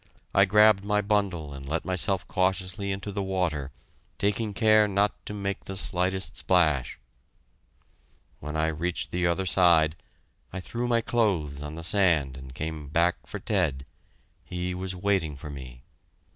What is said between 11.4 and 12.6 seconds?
on the sand and